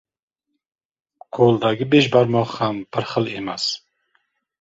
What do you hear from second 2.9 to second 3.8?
bir xil emas.